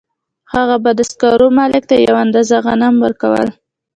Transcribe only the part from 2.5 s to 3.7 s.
غنم ورکول